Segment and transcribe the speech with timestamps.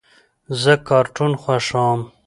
[0.61, 1.99] زه کارټون خوښوم.